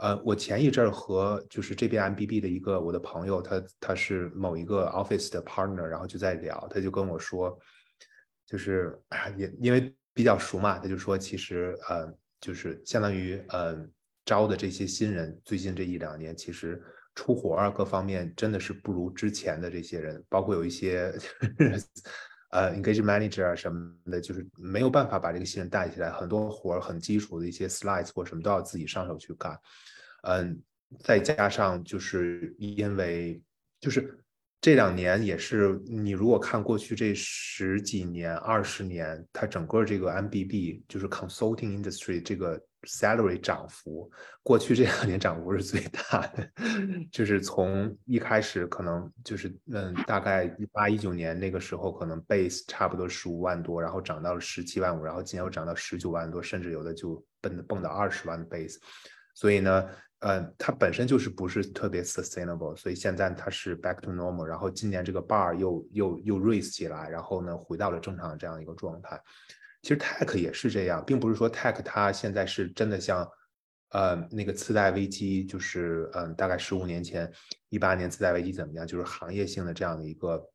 [0.00, 7.58] 呃，我前一阵儿和就是这边 MBB 的一个我的朋友，他他是某一个 office 的 partner，然后就在聊，他就跟我说，
[8.46, 8.98] 就是
[9.36, 12.10] 也因为比较熟嘛，他就说其实呃，
[12.40, 13.76] 就是相当于呃
[14.24, 16.82] 招的这些新人，最近这一两年其实
[17.14, 21.12] 出活儿各方面真的是不如之前的这些人，包括有一些
[22.52, 29.54] 呃 engage manager 啊什么的，就是没有办法把这个新人带起来，很多活儿很基础的一些 slides 或什么都要自己上手去干。
[30.22, 30.62] 嗯，
[31.00, 33.40] 再加上就是因为
[33.80, 34.18] 就是
[34.60, 44.10] 这两年也是你如果看过去这十几年、二十年，它整个这个 MBB 就是 consulting industry 这个 salary 涨幅，
[44.42, 46.50] 过去这两年涨幅是最大的，
[47.10, 58.76] 就是从一开始可能就是嗯，大概一八一九年那个时候，可能 base 差不多十五万多，然后涨到了十七万五，然后今年又涨到十九万多，甚至有的就蹦蹦到二十万的 base，
[59.34, 59.88] 所以呢，
[60.20, 69.20] 呃，它本身就是不是特别 sustainable，所以现在它是 back to normal，然后今年这个 bar 又又又 raise 起来，然后呢回到了正常的这样一个状态。
[69.82, 73.26] 其实 tech 也是这样，并不是说 tech 它现在是真的像，
[73.92, 77.32] 呃，那个次贷危机，就是嗯，大概十五年前，
[77.70, 80.46] 一八年次贷危机怎么样，就是行业性的这样的一个，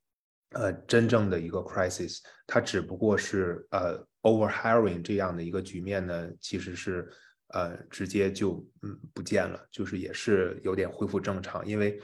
[0.51, 7.11] 呃，真正的一个 crisis，它只不过是呃 over hiring 这样的一个局面呢，其实是
[7.49, 11.99] 呃直接就嗯不见了，就是也是有点恢复正常，因为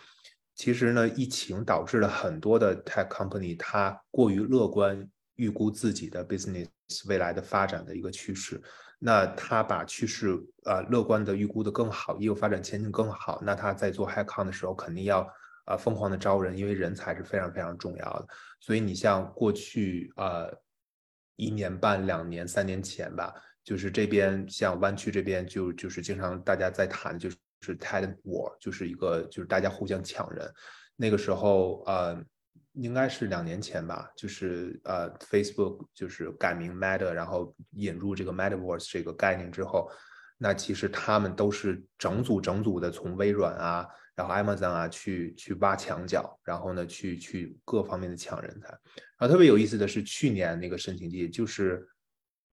[0.56, 5.10] 其实呢，疫情导致了很多的 tech company 它过于乐观。
[5.38, 6.68] 预估自己的 business
[7.08, 8.62] 未来的发展的一个趋势，
[9.00, 15.28] 那他把趋势呃乐观的预估的更好，业务发展前景更好，那他在做 h a c k o n 的时候肯定要
[15.66, 18.28] 呃疯狂的招人，因为人才是非常非常重要的。
[18.60, 20.56] 所以你像过去呃
[21.38, 30.52] 一年半、两年、三年前吧，就是这边像湾区这边就就是经常大家在谈就是 talent war，就是一个就是大家互相抢人，
[30.96, 32.24] 那个时候呃。
[32.76, 39.92] 应该是两年前吧，就是呃，Facebook 就是改名 Meta，然后引入这个 Metaverse 这个概念之后，
[40.38, 48.70] 那其实他们都是整组整组的从微软啊，然后 Amazon 啊去去挖墙脚，然后呢去去各方面的抢人才。
[49.20, 51.86] 然后特别有意思的是，去年那个申请季就是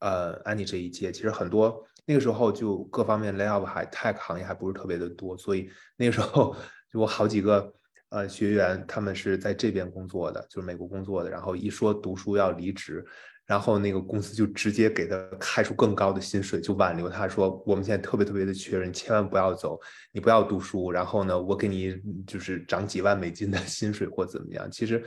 [0.01, 6.55] 呃安妮这一届，其实很多那个时候就各方面 layoff 还 tech 行业还不是特别的多，所以那个时候
[6.93, 7.73] 就我好几个。
[8.11, 11.29] 呃，学员他们是在这边工作的，就是美国工作的。
[11.29, 13.05] 然后一说读书要离职，
[13.45, 19.79] 然后那个公司就直接给他开出更高的薪水，就挽留他说：“我们现在特别特别的缺人，千万不要走，
[20.11, 20.91] 你不要读书。
[20.91, 25.05] 然后呢，我给你就是涨几万美金的薪水或怎么样。”其实，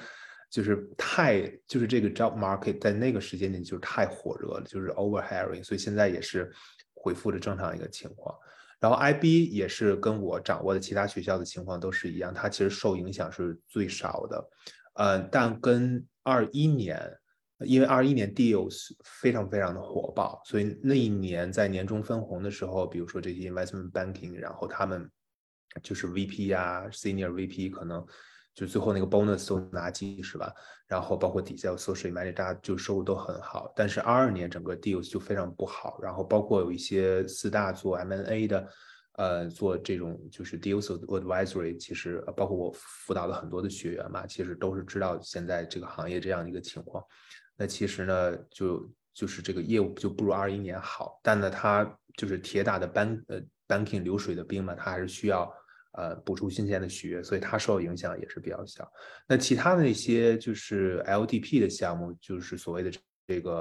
[0.51, 6.51] 就是太就是这个 job market 在那个时间点就是太火热了，就是 over hiring，所以现在也是
[6.93, 8.37] 恢复了正常一个情况。
[8.77, 14.49] 然后 IB 也是跟我掌握的其他学校的情况都是一样，它其实受影响是最少的，
[14.95, 16.99] 呃，但跟二一年，
[17.59, 25.09] 因为二一年 deals 非常非常的火爆，所以那一年在年终分红的时候，比如说这些 investment banking，然后他们
[25.81, 28.05] 就是 VP 啊，senior VP 可能。
[28.53, 30.53] 就最后那个 bonus 都拿几十万，
[30.85, 33.71] 然后包括底下有 social manager，大家就收入都很好。
[33.75, 38.67] 但是二二年整个 deals 就非常不好，然后包括有一些四大做 M&A 的，
[39.13, 47.01] 呃，做这种就是 deals advisory，其实包括我辅导了很多的学员嘛，其实都是知道现在这个行业这样的一个情况。
[47.55, 55.49] 那其实呢，就就是这个业务就不如二一年好，但呢，它就是铁打的 bank 呃 banking 流水的兵嘛，它还是需要。
[55.93, 58.89] 呃，补充新鲜的血液，所以它受影响也是比较小。
[59.27, 62.89] 那其他的那些就是 LDP 的项目，就是所谓的
[63.27, 63.51] 这个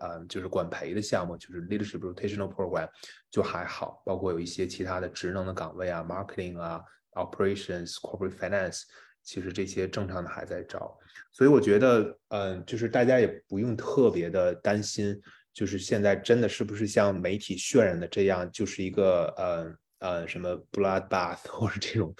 [0.00, 2.88] 呃呃，就是管培的项目，就是 Leadership Rotational Program，
[3.30, 4.02] 就还好。
[4.04, 8.82] 包括有一些其他的职能的岗位啊，Marketing 啊，Operations、Corporate Finance，
[9.22, 10.98] 其实这些正常的还在招。
[11.30, 15.16] 所以我觉得，嗯，就是大家也不用特别的担心，
[15.52, 19.72] 就是现在真的是不是像媒体渲染的这样，就是一个呃。
[20.00, 22.14] 呃，什么 bloodbath 或者这种，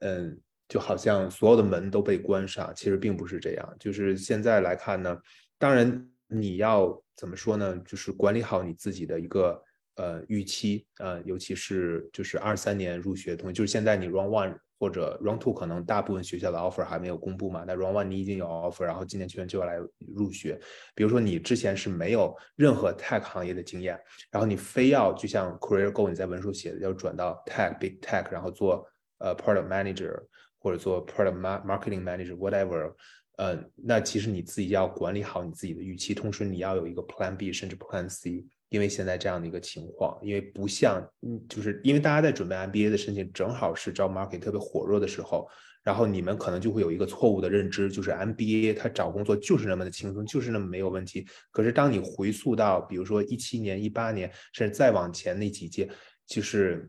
[0.00, 3.76] 嗯，就好像所有的门都被关上，其实并不是这样。
[3.78, 5.16] 就是现在来看呢，
[5.58, 7.76] 当然你要怎么说呢？
[7.86, 9.62] 就是管理好你自己的一个
[9.96, 14.58] 呃预期，呃，尤其是就是二三年入学同学，就是现在你 run one。
[14.80, 17.64] 或者 Round Two 可能大部分学校的 offer 还没有公布嘛？
[17.66, 19.76] 那 Round One 你已经有 offer，然后今年学员就要来
[20.16, 20.58] 入学。
[20.94, 28.88] 比如说你之前是没有任何 tech 行业的经验，然后你非要就像 Career Go 你在文书写的要转到 tech big tech，然后做
[29.18, 30.18] 呃 product manager
[30.58, 32.94] 或者做 product marketing manager whatever，
[33.36, 38.46] 呃，那其实你自己要管理好你自己的预期，同时你要有一个 Plan B 甚至 Plan C。
[38.70, 45.48] 因为现在这样的一个情况，因为不像，嗯，就是因为大家在准备 MBA 的申请，正好是招 market 特别火热的时候，
[45.82, 51.26] 然后你们可能就会有一个错误的认知，就是 MBA 它找工作就是那么的轻松，就是那么没有问题。
[51.50, 55.88] 可是当你回溯到，比如说一七年、一八年，甚至再往前那几届，
[56.26, 56.88] 就是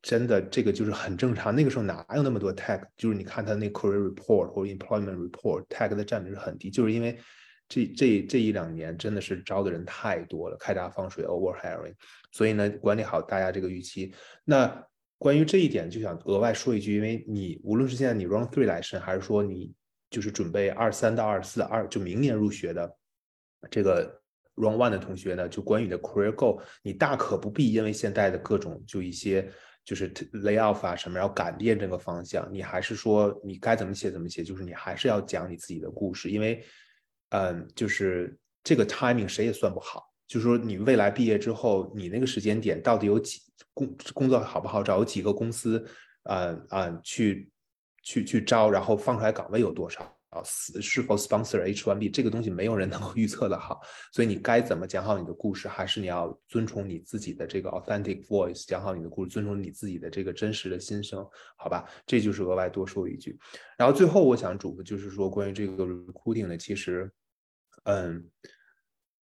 [0.00, 1.52] 真的这个就是很正常。
[1.52, 2.82] 那个时候哪有那么多 tag？
[2.96, 7.18] 就是你看他那 career report 或者 employment report，tag 的占比是很低，就是因为。
[7.70, 11.94] 这这这一两年真的是招的人太多了，开闸放水，over hiring，
[12.32, 14.12] 所以呢，管理好大家这个预期。
[14.44, 14.84] 那
[15.18, 19.72] 关于这一点，就想额外说一句，因为你无论是现在你 Round three 来申，还是说你
[20.10, 22.96] 就是准备二三到二四二就明年入学的
[23.70, 24.20] 这个
[24.56, 29.48] Round One 的同学呢，就关于你的 Career Goal，你大可不必因为现在的各种就一些
[29.84, 36.64] 就是 Layoff 啊什么，然后改变这个方向，你还是说你该怎么写怎么写，就是你还是要讲你自己的故事，因为，
[37.30, 43.40] 嗯，就是这个 timing 谁也算不好，就是说你未来毕业之后，你那个时间点到底有几
[43.74, 45.84] 工工作好不好找，有几个公司，
[46.24, 47.50] 呃呃去
[48.02, 50.16] 去去招，然后放出来岗位有多少？
[50.30, 53.80] 啊，是是否 sponsor H1B 这个东西没有人能够预测的好，
[54.12, 61.84] 所以你该怎么讲好你的故事，还是你要遵从你自己的这个 authentic voice，讲好你的故事，遵从你自己的这个真实的心声，好吧？
[62.06, 63.36] 这就是额外多说一句。
[63.76, 67.10] 然后最后我想嘱咐就是说，关于这个 recruiting 呢，其实，
[67.84, 68.28] 嗯，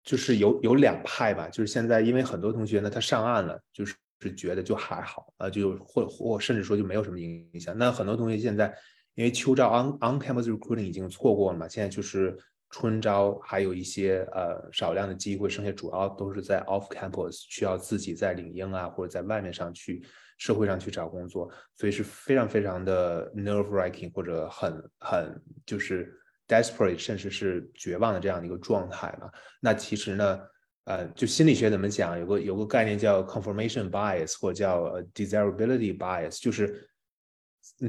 [0.03, 7.77] 就是有有两派吧，就是现在因为很多同学呢他上岸了，就是是觉得就还好啊，就或或甚至说就没有什么影响。
[7.77, 8.75] 那很多同学现在。
[9.17, 12.37] 因为秋招 on on campus recruiting 已经错过了嘛，现在就是
[12.71, 20.05] 春招还有一些呃少量的机会，剩下主要都是在 off campus 需要自己在领英啊或者在外面上去
[20.37, 26.13] 社会上去找工作，所以是非常非常的 nerve wracking 或者很很就是
[26.49, 29.31] desperate 甚至是绝望的这样的一个状态嘛。
[29.61, 30.41] 那其实呢，
[30.85, 36.89] 呃，就心理学怎么讲，有个有个概念叫 confirmation bias 或叫 desirability bias，就是。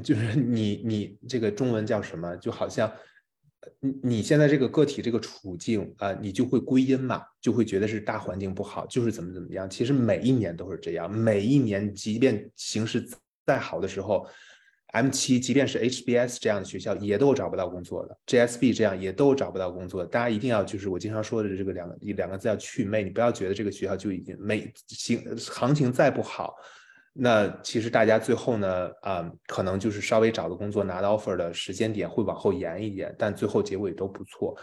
[0.02, 2.34] 就是 你你这个中文叫什么？
[2.38, 2.90] 就好像
[3.82, 9.70] 你你现在这个个体这个处境啊，你就会归因嘛，就会觉得是大环境不好，就是怎么怎么样。
[9.70, 13.06] 其实每一年都是这样，每一年即便形势
[13.46, 14.26] 再好的时候
[14.96, 20.06] ，M 七即便是 HBS 这样的学校也都找不到工作的，GSB 这样也都找不到工作。
[20.06, 26.56] 大家一定要就是我经常说的这个两个两个字叫去魅，你不要觉得这个学校就已经没行行情再不好。
[27.12, 34.58] 那其实大家最后呢，啊，可能就是稍微找的工作拿到 offer 的时间点会往后延一点，但最后结果也都不错。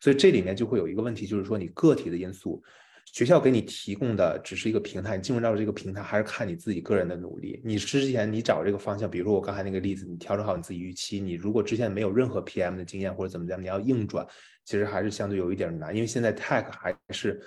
[0.00, 2.62] 所以这里面就会有一个问题，就是说你个体的因素，
[3.12, 7.60] 学校给你提供的只是一个平台，进入到这个平台还是看你自己个人的努力。
[7.64, 14.26] 你之前你找这个方向，比如说我刚才那个例子，你调整好你自己预期，你如果之前没有任何 PM 的经验或者怎么样，你要硬转，
[14.64, 17.40] 其实还是相对有一点难，因为现在 tech 还是，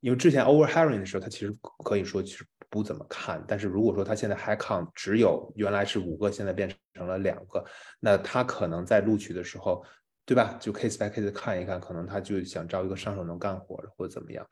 [0.00, 1.54] 因为之前 over hiring 的时候，它其实
[1.84, 2.44] 可以说其实。
[2.72, 7.64] 不怎么看，但是如果说他现在 high count 只有原来是五个，现在变成了两个，
[7.98, 9.84] 那他可能在录取的时候，
[10.24, 10.56] 对吧？
[10.60, 14.46] 就 case by case 看一看，可能他就想招一个上手能干活的或者怎么样。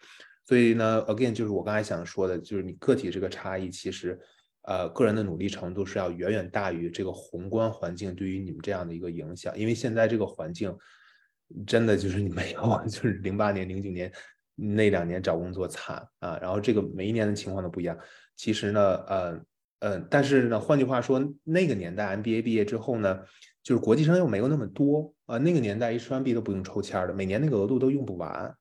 [0.49, 4.19] 所以呢，again 就是我刚才想说的，就是你个体这个差异，其实
[4.63, 10.75] 呃个人的努力程度是要远远大于这个宏观环境对于你们这样的一个影响，因为现在这个环境
[11.67, 14.11] 真的就是你没有，就是零八年、零九年。
[14.61, 17.97] 那两年找工作惨啊，然后这个每一年的情况都不一样。
[18.35, 19.41] 其实呢，呃，
[19.79, 23.21] 呃，但是呢，换句话说，那个年代 MBA 毕业之后呢，
[23.63, 25.39] 就是国际生又没有那么多啊。
[25.39, 28.53] 那个年代 H1B 都不用抽签的，每年那个额度都用不完，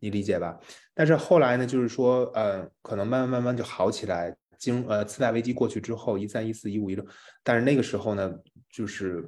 [0.00, 0.58] 你理解吧？
[0.94, 4.36] 但是后来呢，就是说，呃，可能慢慢慢慢就好起来。
[4.58, 7.06] 经呃次贷危机过去之后，一三一四一五一六，
[7.44, 8.34] 但是那个时候呢，
[8.68, 9.24] 就是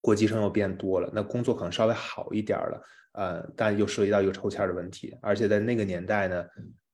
[0.00, 2.82] 国际生又变多了，那工作可能稍微好一点了。
[3.12, 6.42] 呃，但又涉及到一个抽签的问题，而且在那个年代呢，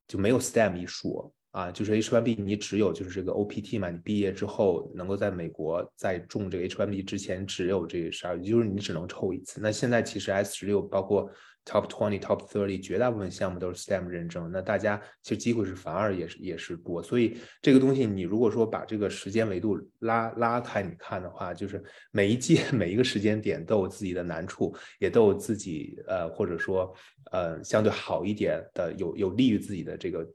[0.08, 9.60] 就没有 STEM 一说啊，就是 H1B 你只有就是这个 OPT 嘛，你毕业之后能够在美国在中这个 H1B 之前只有这个十二，就是你只能抽一次。
[9.62, 11.30] 那现在其实 S 十六包括。
[11.66, 26.92] Top twenty, top thirty，绝大部分项目都是 STEM 认证，那大家其实机会是反而也是也是多，所以这个东西你如果说把这个时间维度拉拉开你看的话，就是每一届 每一个时间点都有自己的难处，也都有自己呃或者说
[27.30, 30.26] 呃相对好一点的有有利于自己的这个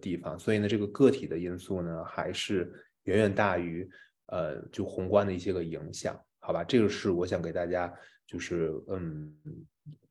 [0.00, 3.86] 地方，所以呢这个个体的因素呢还是远远大于
[4.26, 6.62] 呃就宏观的一些个影响，好吧？
[6.62, 7.92] 这个是我想给大家
[8.28, 9.34] 就是嗯。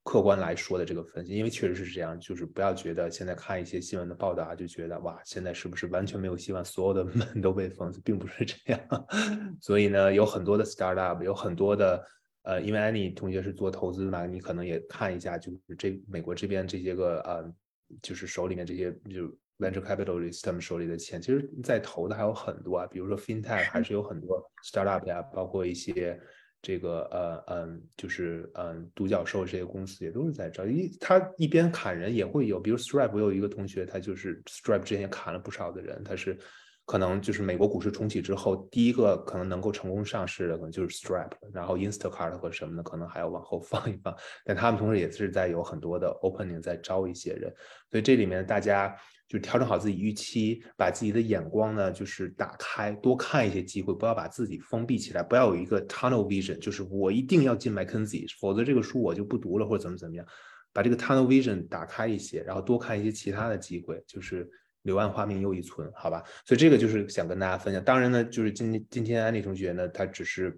[0.03, 8.79] 客观来说的这个分析，因为确实是这样，就是不要觉得现在看一些新闻的报道啊，就觉得哇，现在是不是完全没有希望，所有的门都被封，并不是这样。
[9.59, 12.01] 所以呢，有很多的 startup，有很多的
[12.43, 17.53] 呃，因为安妮同学是做投资嘛，你可能也看一下，就是这美国这边这些个呃，
[18.01, 19.27] 就是手里面这些就
[19.59, 26.17] venture capitalist 他们手里的钱，其实在投的还有很多啊，比如说 fintech 还是有很多 startup 呀，包括一些。
[26.61, 36.37] 这个呃嗯，就是嗯，独角兽这些公司也都是在招，一他一边砍人也会有，比如 Stripe，我有一个同学，他就是 Stripe 之前砍了不少的人，他是
[36.85, 47.53] 可能就是美国股市重启之后第一个可能能够成功上市的，可能就是 Stripe，然后 Instacart 和什么的可能还要往后放一放，但他们同时也是在有很多的 opening 在招一些人，
[47.91, 48.95] 所以这里面大家。
[49.27, 60.25] 就调整好自己预期，把自己的眼光呢，就是打开，多看一些机会，不要把自己封闭起来，不要有一个 tunnel vision，就是我一定要进 McKinsey，否则这个书我就不读了，或者怎么怎么样，
[60.71, 64.49] 把这个 tunnel vision 打开一些，然后多看一些其他的机会，就是
[64.83, 66.23] 柳暗花明又一村，好吧？
[66.45, 67.83] 所以这个就是想跟大家分享。
[67.83, 70.57] 当然呢，就是今今天安利同学呢，他只是。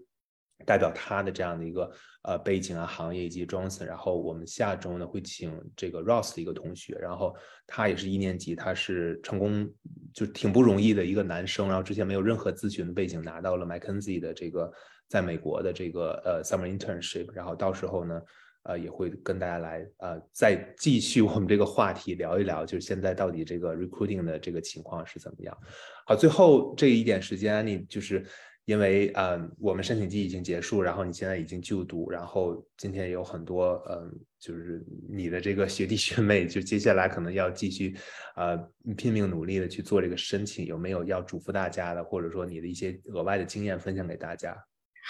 [0.65, 1.91] 代表他的这样的一个
[2.23, 7.33] 呃背景啊、行业以及 Johnson，然后我们下周呢会请这个 Ross 的一个同学，然后
[7.65, 9.67] 他也是一年级，他是成功
[10.13, 14.71] 就挺不容易的一个男生，然后之前没有任何咨询的背景，拿到了 McKinsey 的这个
[15.07, 18.21] 在美国的这个呃 summer internship，然后到时候呢
[18.63, 25.57] 呃也会跟大家来呃再继续我们这个话题聊一聊，就是现在到底这个 recruiting 的这个情况是怎么样。
[26.05, 28.25] 好，最后这一点时间，你就是。
[28.69, 37.95] 因为嗯，我们申请季已经结束，然后你现在已经就读，然后今天有很多嗯，就是你的这个学弟学妹，就接下来可能要继续
[38.35, 38.55] 呃
[38.95, 44.55] 拼命努力的去做这个申请，有没有要嘱咐大家的，或者说你的一些额外的经验分享给大家？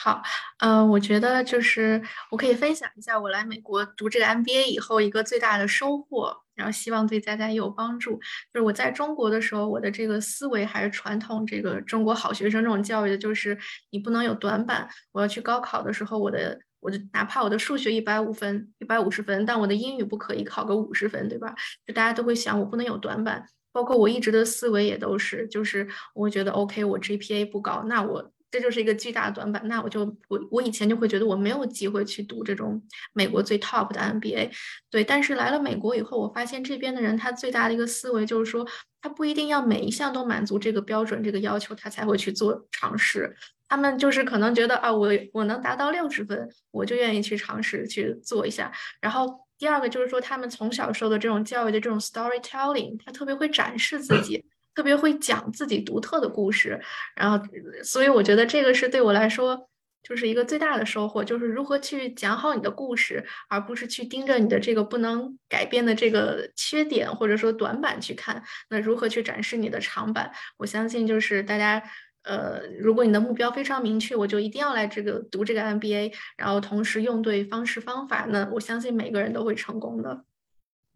[0.02, 0.24] 好，
[0.60, 8.14] 呃，我觉得就是我可以分享一下我来美国读这个 MBA 以后一个最大的收获，然后希望对大家也有帮助。
[8.54, 13.58] 就是我在中国的时候，我的这个思维还是传统这个中国好学生这种教育的，就是
[13.90, 14.88] 你不能有短板。
[15.12, 21.54] 我要去高考的时候，我的我的哪怕我的数学一百五分、一百五十分，但我的英语不可以考个五十分，对吧？
[21.86, 23.46] 就大家都会想我不能有短板。
[23.74, 28.32] 包括我一直的思维也都是，就是我觉得 OK，我 GPA 不高，那我。
[28.52, 32.82] 这就是一个巨大的短板，那我就我我以前就会觉得我没有机会去读这种
[33.14, 34.52] 美国最 top 的 MBA，
[34.90, 35.04] 对。
[35.04, 38.68] 但是来了美国以后，我发现这边的人他最大的一个思维就是说，
[39.02, 43.36] 他不一定要每一项都满足这个标准这个要求，他才会去做尝试。
[43.68, 48.72] 他们就是可能觉得啊，我我能达到六十分，我就愿意去尝试去做一下。
[49.00, 54.44] 然后第二个就是说，他们从小受的这种教育的这种 storytelling，他特别会展示自己。
[54.80, 56.80] 特别会讲自己独特的故事，
[57.14, 57.46] 然后，
[57.84, 59.70] 所以我觉得这个是对我来说
[60.02, 68.42] 就是一个最大的收获，就是如何去讲好你的故事，而不是去盯着你的这个不能改变的这个缺点或者说短板去看。
[68.70, 70.32] 那如何去展示你的长板？
[70.56, 71.84] 我相信就是大家，
[72.24, 80.24] 呃，如果你的目标非常明确，我就一定要来这个读这个 MBA，然后同时用对方式方法，那我相信每个人都会成功的。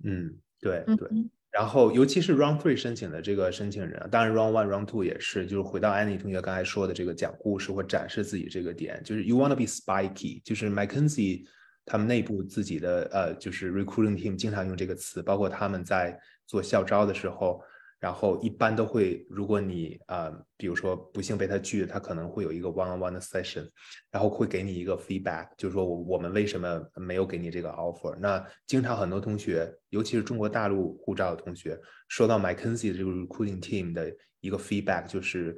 [0.05, 1.09] 嗯，对对。
[1.53, 11.45] 然后，尤其是 Round Three 申请的这个申请人，当然 Round One、Round Two 也是，就是回到 Annie 同学刚才说的这个讲故事或展示自己这个点，就是 You wanna be spiky，就是 McKinsey
[11.85, 17.61] 他们内部自己的呃，就是 Recruiting Team 经常用这个词，包括他们在做校招的时候。
[18.03, 23.65] 然后一般都会，如果你啊，比如说不幸被他拒，他可能会有一个 one-on-one 的 session，
[24.11, 28.13] 然后会给你一个 feedback，就是说我我们为什么没有给你这个 offer？
[28.19, 31.79] 那经常很多同学，尤其是中国大陆护照的同学，
[32.09, 35.57] 收到 McKinsey 这个 recruiting team 的一个 feedback，就是。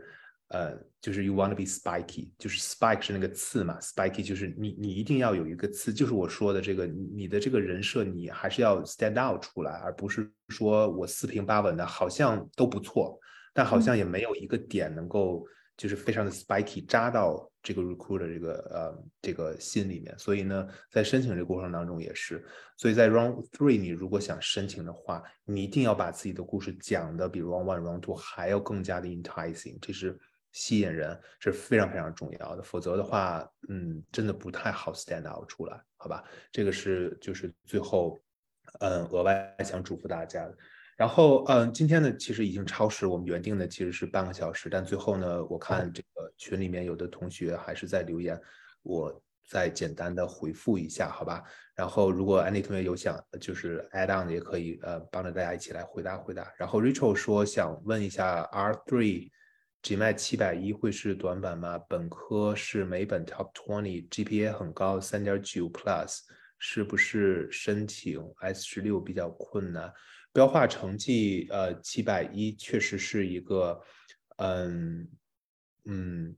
[0.49, 13.19] 呃，就是 you want to be spiky，就是 spike 是那个刺嘛，spiky 就是你你一定要有一个刺，就是我说的这个你的这个人设你还是要 stand out 出来，而不是说我四平八稳的，好像都不错，
[13.55, 15.43] 但好像也没有一个点能够
[15.75, 20.15] 就是非常的 spiky 扎到这个 recruiter 这个呃这个心里面。
[20.19, 22.45] 所以呢，在申请这个过程当中也是，
[22.77, 30.15] 所以在 round three 你如果想申请的话，你一定要把自己的故事讲的比 round one round two 还要更加的 enticing，这是。
[30.55, 36.23] 吸引人是非常非常重要的，否则的话，嗯，真的不太好 stand out 出来，好吧？
[36.49, 38.17] 这个是就是最后，
[38.79, 40.57] 嗯，额外想嘱咐大家的。
[40.95, 48.41] 然后，嗯，今天呢，其实已经超时，我们原定的其实是半个小时，但最后呢，我看这个群里面有的同学还是在留言，
[48.81, 51.43] 我再简单的回复一下，好吧？
[51.75, 56.49] 然后，如果 Andy 同学有想就是 add on 的，也可以呃帮着大家一起来回答回答。
[56.55, 59.29] 然后 Rachel 说想问一下 R three。
[59.85, 61.77] 只卖七百一会是短板吗？
[61.87, 66.21] 本科是美本 top twenty，GPA 很高，三点九 plus，
[66.57, 69.93] 是不是申请 S 十六比较困难？
[70.33, 73.79] 标化成绩呃七百一确实是一个，
[74.37, 75.07] 嗯
[75.83, 76.35] 嗯。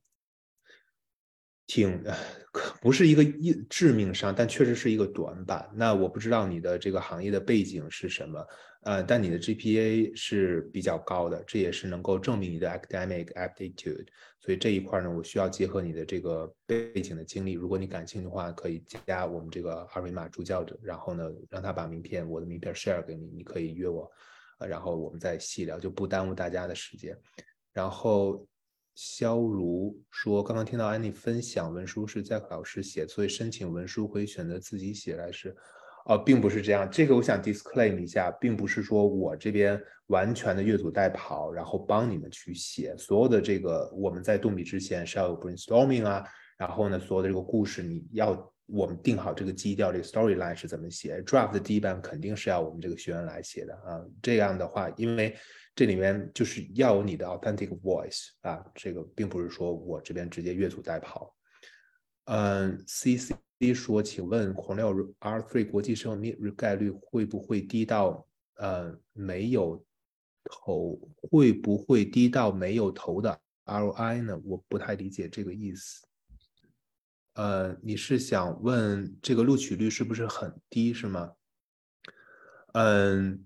[1.68, 2.04] 挺
[2.88, 5.70] 不是一个一致命伤，但确实是一个短板。
[5.76, 8.48] 那我不知道你的这个行业的背景是什么，
[8.84, 14.08] 呃，但你的 GPA 是比较高的，这也是能够证明你的 academic aptitude。
[14.40, 17.52] 所以这一块呢，我需要结合你的这个背景的经历。
[17.52, 24.10] 如果你感兴趣的话，可以加我们这个二维码助教者，然后呢，让他把名片，我的名片 share 给你，你可以约我，
[24.60, 27.18] 呃，然后我们再细聊，就不耽误大家的时间。
[27.74, 28.48] 然后。
[28.98, 35.56] 肖如说：“刚刚听到安妮分享，文书是在老师写，所以申请文书可以选择自己写来是，
[36.06, 36.90] 哦，并不是这样。
[36.90, 43.88] 这个我想 disclaim 一下，并不是说我这边完全的越俎代庖，然后帮你们去写所有的这个。
[43.94, 46.26] 我们在动笔之前是要有 brainstorming 啊，
[46.58, 54.04] 然后呢，所有的这个故事你要我们定好这个基调，这个 storyline 是怎么写，draft 的第一版肯定是要我们这个学员来写的啊。
[54.24, 55.36] 这样的话，因为
[55.78, 61.32] 这里面就是要有你的 authentic voice 啊，这个并不是说我这边直接越俎代庖。
[62.26, 69.86] 嗯，C C 说，请问狂料 R Three 国际生命概率会不会低到呃没有
[70.46, 74.42] 投，会不会低到没有投的 ROI 呢？
[74.46, 76.08] 我不太理解这个意思。
[77.36, 81.34] 呃，你是想问这个录取率是不是很低，是吗？
[82.74, 83.46] 嗯，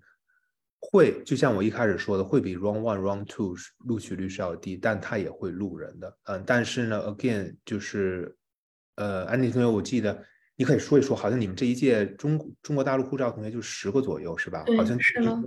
[0.92, 6.18] 会，就像我一开始说的，会比 Round One、Round Two 录取率是要低，但它也会录人的。
[6.26, 8.36] 嗯，但是呢，Again，就是
[8.96, 10.22] 呃，安迪同学，我记得
[10.58, 14.66] 你可以说一说，好像你们这一届中中国大陆护照同学就十个左右，是吧？
[14.78, 15.42] 好像是了，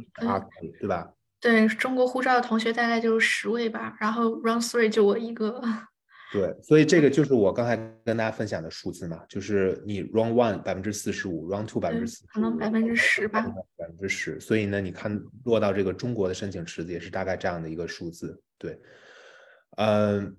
[0.81, 1.09] 对吧？
[1.41, 5.61] 对中国护照的同学大概就十位吧，然后 Round Three 就我一个。
[6.35, 13.41] 对，所以这个就是我刚才跟大家分享的数字嘛，就是你 round one 百分之四十五，round two 百分之四，可能百分之十吧，
[13.77, 14.41] 百分之十。
[14.41, 18.37] 所以呢，你看落到这个中国的申请池子也是大概这样的一个数字。
[18.59, 18.77] 对，
[19.77, 20.37] 嗯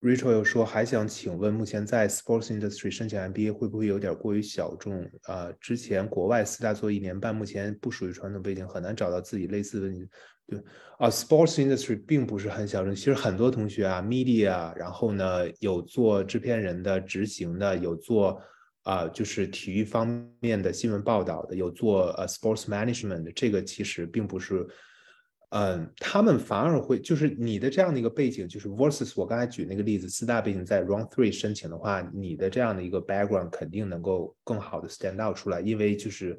[0.00, 5.08] ，Rachel 又说还想请问，目前在 sports industry 申请 MBA 会不会有点过于小众？
[5.22, 10.08] 啊，之前国外四大做一年半，目前不属于传统背景，很难找到自己类似的。
[10.46, 10.62] 对
[10.98, 12.94] 啊，sports industry 并不是很小众。
[12.94, 18.38] 其实很多同学啊，media，然后呢有做制片人的、执行的，有做
[18.82, 20.06] 啊就是体育方
[20.40, 23.32] 面的新闻报道的，有做呃 sports management。
[23.34, 24.66] 这个其实并不是，
[25.48, 36.38] 嗯，他们反而会就是你的这样的一个背景，就是 versus 我刚才举那个例子，四大背景在 round three 申请的话，你的这样的一个 background 肯定能够更好的 stand out 出来，因为就是。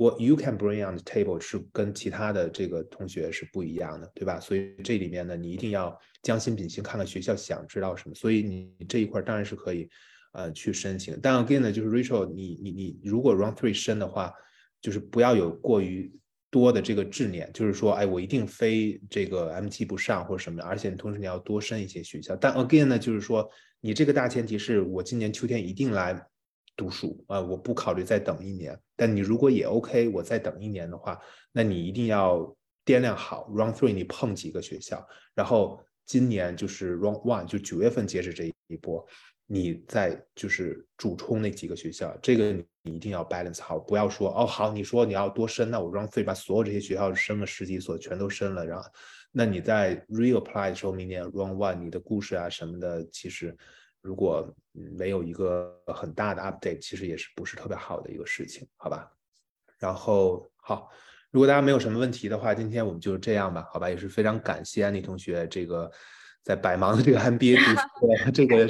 [0.00, 4.40] 我 you can bring on the table 是跟其他的这个同学是不一样的，对吧？
[4.40, 8.14] 所以这里面呢，你一定要将心比心，看看学校想知道什么。
[8.14, 9.86] 所以你这一块当然是可以，
[10.32, 11.20] 呃，去申请。
[11.20, 14.32] 但 again 呢，就是 Rachel，你你你如果 round three 申的话，
[14.80, 16.10] 就是不要有过于
[16.50, 20.62] 多的这个执念，就是说，哎，我一定非这个 MT 不上或者什么。
[20.62, 22.34] 而且同时你要多申一些学校。
[22.36, 23.46] 但 again 呢，就是说，
[23.82, 26.26] 你这个大前提是我今年秋天一定来。
[26.80, 28.74] 读书啊，我不考虑再等一年。
[28.96, 31.20] 但你如果也 OK，我再等一年的话，
[31.52, 32.38] 那你一定要
[32.86, 39.06] 掂量好 Round Three 你碰几个学校，然后今年就是 Round One 就九月份截止这一波，
[39.46, 42.52] 你再就是主冲那几个学校，这个
[42.82, 48.88] 你一定要 balance 好，不要说哦好，你说你要多申，那我 Round Three 把所有这些学校申了十几所全都申了，然后
[49.32, 53.54] 那你在 reapply 的时候，明年 Round One 你的故事啊什么的，其实。
[54.02, 59.10] 如果没有一个很大的 update，其实也是不是特别好的一个事情，好吧？
[59.78, 60.90] 然后好，
[61.30, 63.88] 如果大家没有什么问题的话，今天我们就这样吧，好吧？
[63.88, 65.90] 也是非常感谢安妮同学这个
[66.42, 68.68] 在百忙的这个 MBA 读书 这个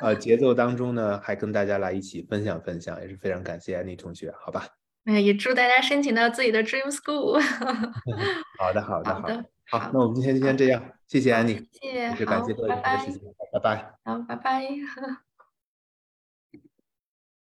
[0.00, 4.66] 呃节奏当中呢，还跟大家来一起分享分享，也是非常感谢安妮同学，好吧？
[5.04, 7.40] 哎，也祝大家申请到自己的 dream school。
[8.60, 13.06] 好的，好的， 好的，好，那我们今天就先这样，谢谢安妮，谢谢，感谢各位，拜拜，
[13.52, 14.62] 拜拜，好，拜拜。